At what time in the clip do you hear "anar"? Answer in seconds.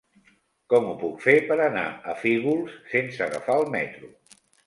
1.65-1.83